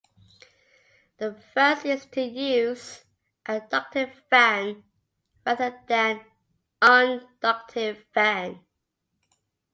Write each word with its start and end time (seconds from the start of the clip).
The 1.19 1.35
first 1.53 1.85
is 1.85 2.07
to 2.07 2.21
use 2.21 3.03
a 3.45 3.59
ducted 3.59 4.11
fan 4.31 4.83
rather 5.45 5.79
than 5.87 6.21
an 6.81 7.19
un-ducted 7.43 8.03
fan. 8.11 8.61